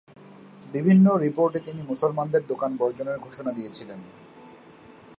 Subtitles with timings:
[0.71, 3.99] বিভিন্ন রিপোর্টে তিনি মুসলমানদের দোকান বর্জনের ঘোষণাদিয়েছিলেন।